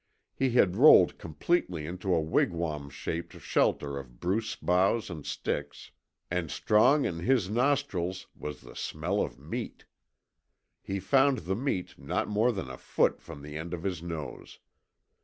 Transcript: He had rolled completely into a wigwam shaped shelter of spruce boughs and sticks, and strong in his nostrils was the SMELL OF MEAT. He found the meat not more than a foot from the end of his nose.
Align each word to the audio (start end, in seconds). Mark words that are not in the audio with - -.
He 0.33 0.49
had 0.53 0.77
rolled 0.77 1.19
completely 1.19 1.85
into 1.85 2.11
a 2.15 2.19
wigwam 2.21 2.89
shaped 2.89 3.39
shelter 3.39 3.99
of 3.99 4.15
spruce 4.15 4.55
boughs 4.55 5.11
and 5.11 5.23
sticks, 5.27 5.91
and 6.31 6.49
strong 6.49 7.05
in 7.05 7.19
his 7.19 7.51
nostrils 7.51 8.25
was 8.35 8.61
the 8.61 8.75
SMELL 8.75 9.21
OF 9.21 9.37
MEAT. 9.37 9.85
He 10.81 10.99
found 10.99 11.37
the 11.45 11.55
meat 11.55 11.99
not 11.99 12.27
more 12.27 12.51
than 12.51 12.71
a 12.71 12.79
foot 12.79 13.21
from 13.21 13.43
the 13.43 13.55
end 13.57 13.75
of 13.75 13.83
his 13.83 14.01
nose. 14.01 14.57